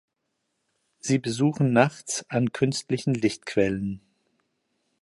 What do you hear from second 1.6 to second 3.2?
nachts an künstlichen